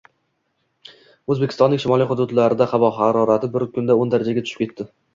[1.35, 4.95] Oʻzbekistonning shimoliy hududlarida havo harorati bir kunda o‘n darajaga tushib ketdi.